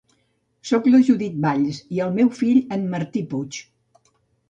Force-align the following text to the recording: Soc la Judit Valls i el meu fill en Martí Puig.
Soc 0.69 0.89
la 0.91 1.01
Judit 1.09 1.35
Valls 1.45 1.83
i 1.99 2.03
el 2.09 2.17
meu 2.19 2.35
fill 2.43 2.61
en 2.79 2.91
Martí 2.97 3.27
Puig. 3.35 3.65